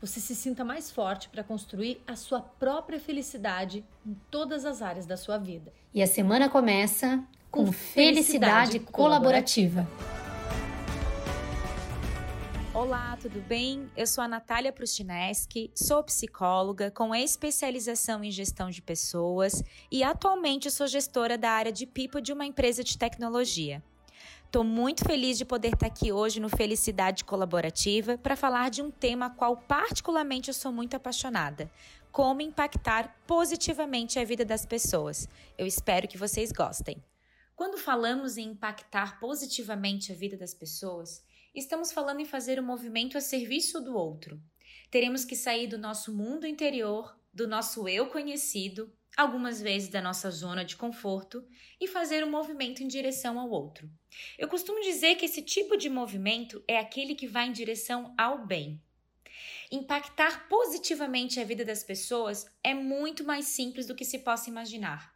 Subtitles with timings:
[0.00, 5.06] você se sinta mais forte para construir a sua própria felicidade em todas as áreas
[5.06, 5.72] da sua vida.
[5.92, 9.86] E a semana começa com, com felicidade, felicidade colaborativa.
[9.86, 10.28] colaborativa.
[12.72, 13.90] Olá, tudo bem?
[13.96, 20.70] Eu sou a Natália Prustineski, sou psicóloga com especialização em gestão de pessoas e atualmente
[20.70, 23.82] sou gestora da área de people de uma empresa de tecnologia.
[24.48, 28.90] Estou muito feliz de poder estar aqui hoje no Felicidade Colaborativa para falar de um
[28.90, 31.70] tema qual particularmente eu sou muito apaixonada:
[32.10, 35.28] como impactar positivamente a vida das pessoas.
[35.58, 36.96] Eu espero que vocês gostem.
[37.54, 41.22] Quando falamos em impactar positivamente a vida das pessoas,
[41.54, 44.40] estamos falando em fazer o um movimento a serviço do outro.
[44.90, 50.30] Teremos que sair do nosso mundo interior, do nosso eu conhecido, algumas vezes da nossa
[50.30, 51.44] zona de conforto
[51.80, 53.90] e fazer um movimento em direção ao outro.
[54.38, 58.46] Eu costumo dizer que esse tipo de movimento é aquele que vai em direção ao
[58.46, 58.80] bem.
[59.72, 65.12] Impactar positivamente a vida das pessoas é muito mais simples do que se possa imaginar.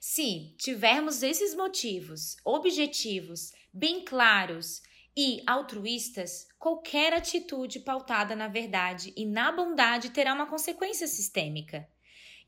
[0.00, 4.80] Se tivermos esses motivos, objetivos bem claros
[5.16, 11.86] e altruístas, qualquer atitude pautada na verdade e na bondade terá uma consequência sistêmica.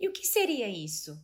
[0.02, 1.16] E o que seria isso?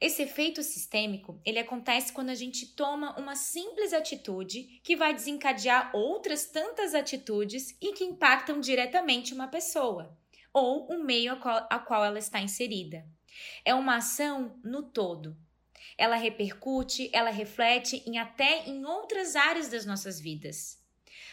[0.00, 5.90] Esse efeito sistêmico, ele acontece quando a gente toma uma simples atitude que vai desencadear
[5.92, 10.16] outras tantas atitudes e que impactam diretamente uma pessoa
[10.52, 13.04] ou o meio a qual, a qual ela está inserida.
[13.64, 15.36] É uma ação no todo,
[15.96, 20.80] ela repercute, ela reflete em até em outras áreas das nossas vidas.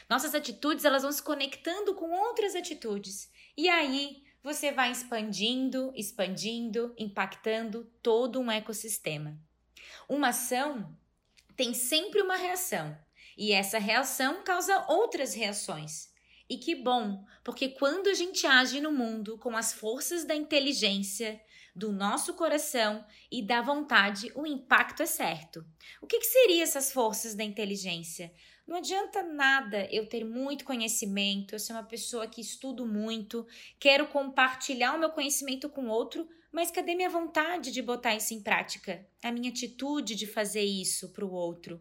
[0.09, 3.31] Nossas atitudes, elas vão se conectando com outras atitudes.
[3.55, 9.35] E aí, você vai expandindo, expandindo, impactando todo um ecossistema.
[10.07, 10.95] Uma ação
[11.57, 12.95] tem sempre uma reação,
[13.35, 16.13] e essa reação causa outras reações.
[16.47, 21.41] E que bom, porque quando a gente age no mundo com as forças da inteligência,
[21.75, 25.65] do nosso coração e da vontade, o impacto é certo.
[25.99, 28.31] O que, que seriam essas forças da inteligência?
[28.67, 33.45] Não adianta nada eu ter muito conhecimento, eu ser uma pessoa que estudo muito,
[33.79, 38.41] quero compartilhar o meu conhecimento com outro, mas cadê minha vontade de botar isso em
[38.41, 39.07] prática?
[39.21, 41.79] A minha atitude de fazer isso para o outro?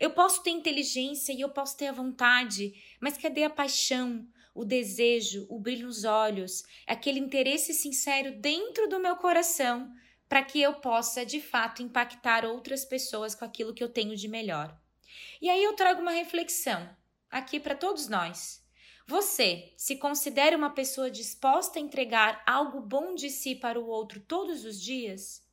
[0.00, 4.64] Eu posso ter inteligência e eu posso ter a vontade, mas cadê a paixão, o
[4.64, 9.92] desejo, o brilho nos olhos, aquele interesse sincero dentro do meu coração
[10.28, 14.26] para que eu possa de fato impactar outras pessoas com aquilo que eu tenho de
[14.26, 14.76] melhor.
[15.40, 16.88] E aí eu trago uma reflexão
[17.30, 18.64] aqui para todos nós.
[19.06, 24.20] Você se considera uma pessoa disposta a entregar algo bom de si para o outro
[24.20, 25.44] todos os dias?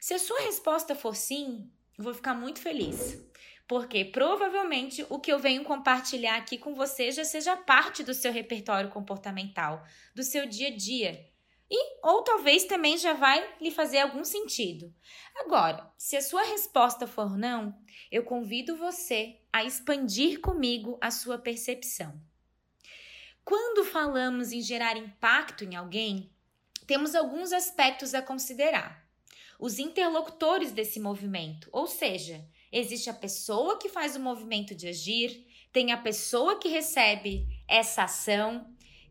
[0.00, 3.20] Se a sua resposta for sim, eu vou ficar muito feliz
[3.72, 8.30] porque provavelmente o que eu venho compartilhar aqui com você já seja parte do seu
[8.30, 9.82] repertório comportamental,
[10.14, 11.31] do seu dia a dia.
[11.74, 14.94] E ou talvez também já vai lhe fazer algum sentido.
[15.36, 17.74] Agora, se a sua resposta for não,
[18.10, 22.20] eu convido você a expandir comigo a sua percepção.
[23.42, 26.30] Quando falamos em gerar impacto em alguém,
[26.86, 29.02] temos alguns aspectos a considerar.
[29.58, 35.46] Os interlocutores desse movimento, ou seja, Existe a pessoa que faz o movimento de agir,
[35.70, 38.66] tem a pessoa que recebe essa ação,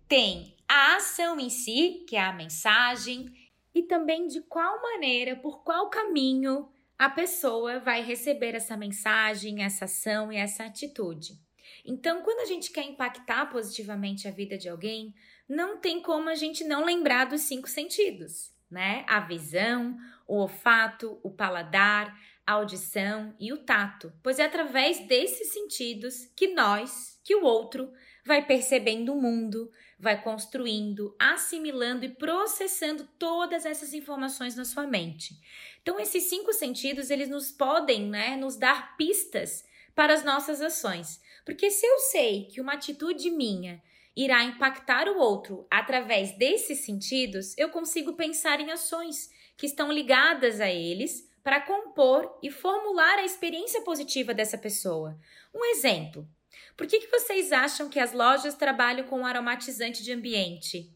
[0.08, 3.30] tem a ação em si, que é a mensagem,
[3.76, 9.84] e também de qual maneira, por qual caminho a pessoa vai receber essa mensagem, essa
[9.84, 11.38] ação e essa atitude.
[11.84, 15.14] Então, quando a gente quer impactar positivamente a vida de alguém,
[15.46, 19.04] não tem como a gente não lembrar dos cinco sentidos, né?
[19.10, 25.52] A visão, o olfato, o paladar, a audição e o tato, pois é através desses
[25.52, 27.92] sentidos que nós, que o outro,
[28.26, 35.36] vai percebendo o mundo, vai construindo, assimilando e processando todas essas informações na sua mente.
[35.82, 39.64] Então, esses cinco sentidos, eles nos podem, né, nos dar pistas
[39.96, 41.22] para as nossas ações.
[41.46, 43.82] Porque se eu sei que uma atitude minha
[44.16, 50.60] irá impactar o outro através desses sentidos, eu consigo pensar em ações que estão ligadas
[50.60, 55.18] a eles para compor e formular a experiência positiva dessa pessoa.
[55.54, 56.28] Um exemplo:
[56.76, 60.96] por que, que vocês acham que as lojas trabalham com aromatizante de ambiente?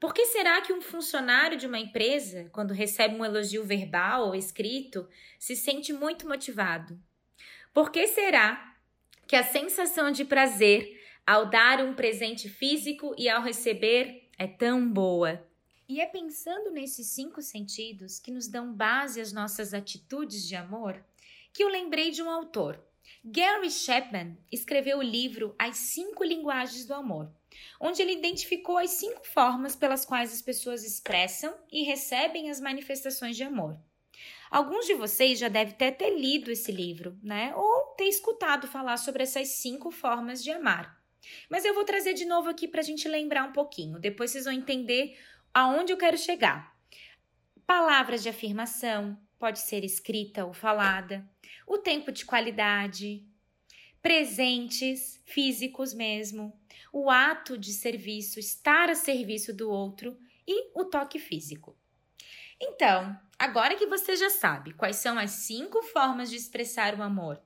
[0.00, 4.34] Por que será que um funcionário de uma empresa, quando recebe um elogio verbal ou
[4.34, 5.06] escrito,
[5.38, 6.98] se sente muito motivado?
[7.74, 8.74] Por que será
[9.26, 14.90] que a sensação de prazer ao dar um presente físico e ao receber é tão
[14.90, 15.46] boa?
[15.86, 21.04] E é pensando nesses cinco sentidos que nos dão base às nossas atitudes de amor
[21.52, 22.82] que eu lembrei de um autor.
[23.24, 27.32] Gary Chapman escreveu o livro As Cinco Linguagens do Amor
[27.80, 33.36] onde ele identificou as cinco formas pelas quais as pessoas expressam e recebem as manifestações
[33.36, 33.78] de amor.
[34.50, 37.54] Alguns de vocês já devem ter, ter lido esse livro, né?
[37.54, 41.00] Ou ter escutado falar sobre essas cinco formas de amar.
[41.48, 44.00] Mas eu vou trazer de novo aqui para a gente lembrar um pouquinho.
[44.00, 45.16] Depois vocês vão entender
[45.54, 46.74] aonde eu quero chegar.
[47.64, 51.26] Palavras de afirmação, pode ser escrita ou falada.
[51.66, 53.26] O tempo de qualidade,
[54.02, 56.52] presentes físicos mesmo,
[56.92, 60.16] o ato de serviço, estar a serviço do outro
[60.46, 61.76] e o toque físico.
[62.60, 67.40] Então, agora que você já sabe quais são as cinco formas de expressar o amor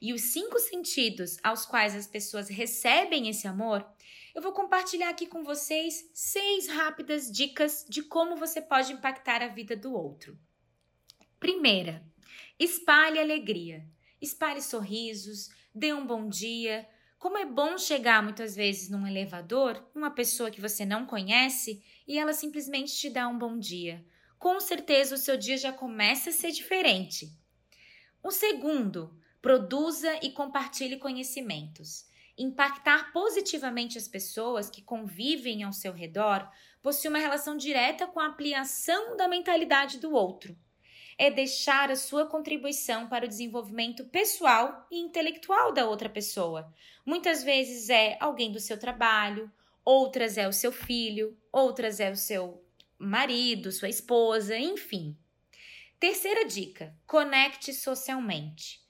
[0.00, 3.84] e os cinco sentidos aos quais as pessoas recebem esse amor,
[4.34, 9.48] eu vou compartilhar aqui com vocês seis rápidas dicas de como você pode impactar a
[9.48, 10.38] vida do outro.
[11.40, 12.04] Primeira,
[12.58, 13.82] espalhe alegria.
[14.20, 16.86] Espalhe sorrisos, dê um bom dia.
[17.18, 22.18] Como é bom chegar muitas vezes num elevador, uma pessoa que você não conhece e
[22.18, 24.04] ela simplesmente te dá um bom dia.
[24.38, 27.32] Com certeza o seu dia já começa a ser diferente.
[28.22, 32.04] O segundo, produza e compartilhe conhecimentos.
[32.36, 36.46] Impactar positivamente as pessoas que convivem ao seu redor
[36.82, 40.54] possui uma relação direta com a ampliação da mentalidade do outro
[41.20, 46.72] é deixar a sua contribuição para o desenvolvimento pessoal e intelectual da outra pessoa.
[47.04, 49.52] Muitas vezes é alguém do seu trabalho,
[49.84, 52.64] outras é o seu filho, outras é o seu
[52.98, 55.14] marido, sua esposa, enfim.
[55.98, 58.80] Terceira dica: conecte socialmente.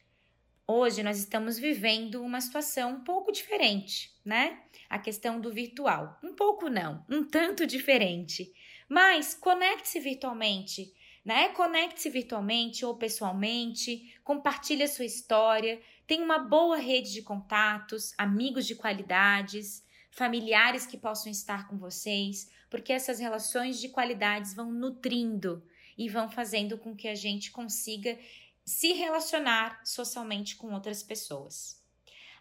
[0.69, 4.62] Hoje nós estamos vivendo uma situação um pouco diferente, né?
[4.88, 6.17] A questão do virtual.
[6.23, 8.53] Um pouco não, um tanto diferente.
[8.88, 10.94] Mas conecte-se virtualmente
[11.25, 11.49] né?
[11.50, 18.67] Conecte-se virtualmente ou pessoalmente, compartilhe a sua história, tenha uma boa rede de contatos, amigos
[18.67, 25.62] de qualidades, familiares que possam estar com vocês, porque essas relações de qualidades vão nutrindo
[25.96, 28.19] e vão fazendo com que a gente consiga
[28.64, 31.80] se relacionar socialmente com outras pessoas.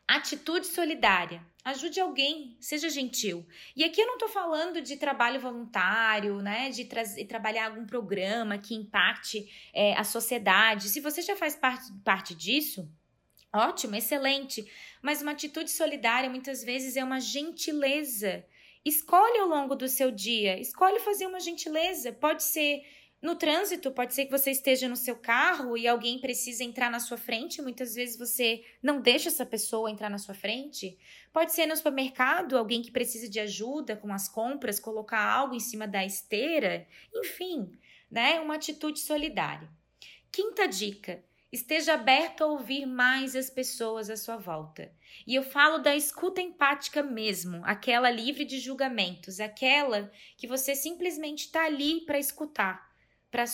[0.10, 1.40] Atitude solidária.
[1.64, 3.46] Ajude alguém, seja gentil.
[3.76, 6.72] E aqui eu não estou falando de trabalho voluntário, né?
[6.72, 10.90] De tra trabalhar algum programa que impacte é, a sociedade.
[10.90, 12.90] Se você já faz parte, parte disso,
[13.54, 14.68] ótimo, excelente.
[15.00, 18.44] Mas uma atitude solidária muitas vezes é uma gentileza.
[18.84, 22.12] Escolhe ao longo do seu dia, escolhe fazer uma gentileza.
[22.12, 22.82] Pode ser
[23.22, 27.02] no trânsito, pode ser que você esteja no seu carro e alguém precisa entrar na
[27.02, 30.98] sua frente, muitas vezes você não deixa essa pessoa entrar na sua frente.
[31.34, 35.60] Pode ser no supermercado, alguém que precisa de ajuda com as compras, colocar algo em
[35.60, 37.70] cima da esteira, enfim,
[38.10, 38.40] né?
[38.40, 39.70] Uma atitude solidária.
[40.32, 44.94] Quinta dica: esteja aberto a ouvir mais as pessoas à sua volta.
[45.28, 51.48] E eu falo da escuta empática mesmo, aquela livre de julgamentos, aquela que você simplesmente
[51.48, 52.89] está ali para escutar
[53.32, 53.46] para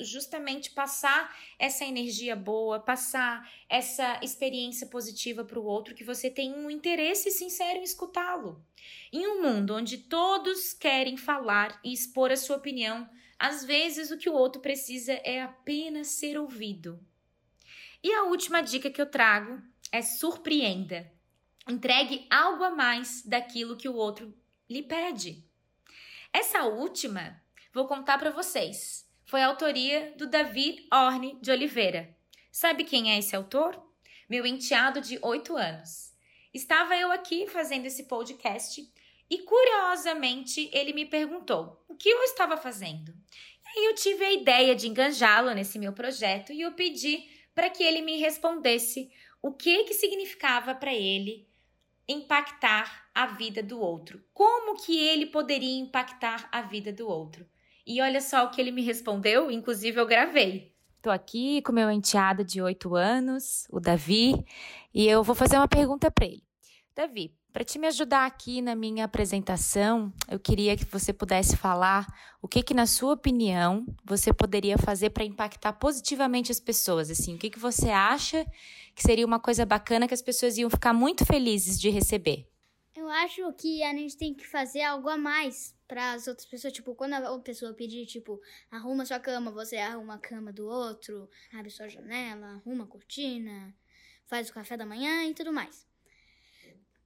[0.00, 6.54] justamente passar essa energia boa, passar essa experiência positiva para o outro, que você tem
[6.54, 8.64] um interesse sincero em escutá-lo.
[9.12, 14.16] Em um mundo onde todos querem falar e expor a sua opinião, às vezes o
[14.16, 16.98] que o outro precisa é apenas ser ouvido.
[18.02, 21.12] E a última dica que eu trago é surpreenda.
[21.68, 24.34] Entregue algo a mais daquilo que o outro
[24.68, 25.44] lhe pede.
[26.32, 27.40] Essa última
[27.72, 29.08] vou contar para vocês.
[29.24, 32.14] Foi autoria do David Orne de Oliveira.
[32.50, 33.82] Sabe quem é esse autor?
[34.28, 36.12] Meu enteado de 8 anos.
[36.52, 38.86] Estava eu aqui fazendo esse podcast
[39.30, 43.14] e curiosamente ele me perguntou o que eu estava fazendo.
[43.74, 47.70] E aí eu tive a ideia de enganjá-lo nesse meu projeto e eu pedi para
[47.70, 49.10] que ele me respondesse
[49.40, 51.48] o que que significava para ele
[52.06, 54.22] impactar a vida do outro.
[54.34, 57.46] Como que ele poderia impactar a vida do outro?
[57.86, 60.72] E olha só o que ele me respondeu, inclusive eu gravei.
[61.00, 64.44] Tô aqui com meu enteado de 8 anos, o Davi,
[64.94, 66.44] e eu vou fazer uma pergunta para ele.
[66.94, 72.06] Davi, para te me ajudar aqui na minha apresentação, eu queria que você pudesse falar
[72.40, 77.34] o que que na sua opinião você poderia fazer para impactar positivamente as pessoas, assim,
[77.34, 78.46] o que que você acha
[78.94, 82.48] que seria uma coisa bacana que as pessoas iam ficar muito felizes de receber?
[82.94, 86.72] Eu acho que a gente tem que fazer algo a mais para as outras pessoas.
[86.72, 91.28] Tipo, quando a pessoa pedir, tipo, arruma sua cama, você arruma a cama do outro,
[91.52, 93.76] abre sua janela, arruma a cortina,
[94.24, 95.86] faz o café da manhã e tudo mais.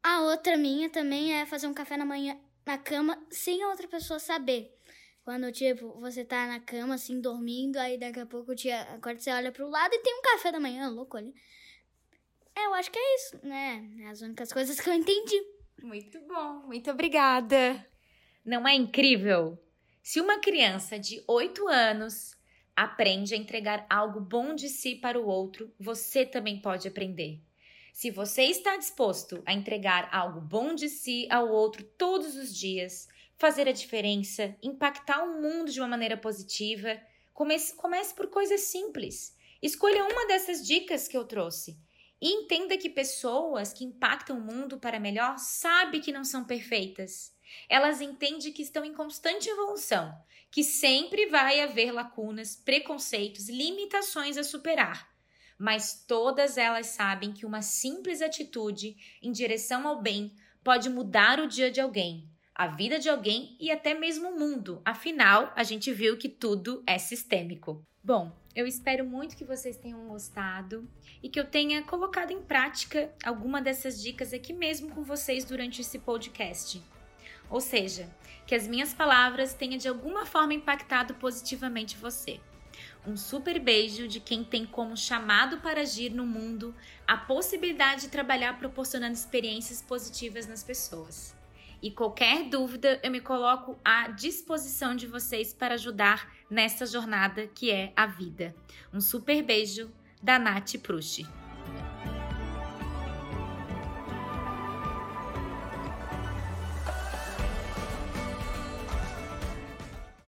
[0.04, 3.88] A outra minha também é fazer um café na manhã na cama sem a outra
[3.88, 4.72] pessoa saber.
[5.24, 9.32] Quando, tipo, você tá na cama, assim, dormindo, aí daqui a pouco te, agora você
[9.32, 11.34] olha pro lado e tem um café da manhã, louco ali.
[12.54, 13.90] É, eu acho que é isso, né?
[14.02, 15.42] É as únicas coisas que eu entendi.
[15.82, 17.84] Muito bom, muito obrigada.
[18.46, 19.60] Não é incrível?
[20.00, 22.36] Se uma criança de 8 anos
[22.76, 27.40] aprende a entregar algo bom de si para o outro, você também pode aprender.
[27.92, 33.08] Se você está disposto a entregar algo bom de si ao outro todos os dias,
[33.36, 37.00] fazer a diferença, impactar o mundo de uma maneira positiva,
[37.34, 39.36] comece, comece por coisas simples.
[39.60, 41.76] Escolha uma dessas dicas que eu trouxe.
[42.22, 47.34] E entenda que pessoas que impactam o mundo para melhor sabem que não são perfeitas.
[47.68, 50.14] Elas entendem que estão em constante evolução,
[50.50, 55.16] que sempre vai haver lacunas, preconceitos, limitações a superar
[55.58, 61.48] mas todas elas sabem que uma simples atitude em direção ao bem pode mudar o
[61.48, 64.82] dia de alguém, a vida de alguém e até mesmo o mundo.
[64.84, 67.82] Afinal, a gente viu que tudo é sistêmico.
[68.02, 70.88] Bom, eu espero muito que vocês tenham gostado
[71.22, 75.80] e que eu tenha colocado em prática alguma dessas dicas aqui mesmo com vocês durante
[75.80, 76.82] esse podcast.
[77.48, 78.08] Ou seja,
[78.46, 82.40] que as minhas palavras tenham de alguma forma impactado positivamente você.
[83.06, 86.74] Um super beijo de quem tem como chamado para agir no mundo
[87.06, 91.34] a possibilidade de trabalhar proporcionando experiências positivas nas pessoas.
[91.80, 97.70] E qualquer dúvida, eu me coloco à disposição de vocês para ajudar nessa jornada que
[97.70, 98.54] é a vida.
[98.92, 99.90] Um super beijo
[100.22, 101.45] da Nath Prushi.